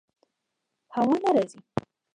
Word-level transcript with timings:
هوا 0.95 1.15
نه 1.21 1.29
راځي 1.35 1.59